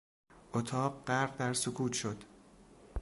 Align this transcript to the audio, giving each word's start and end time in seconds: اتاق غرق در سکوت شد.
اتاق 0.53 1.03
غرق 1.07 1.37
در 1.37 1.53
سکوت 1.53 1.93
شد. 1.93 2.23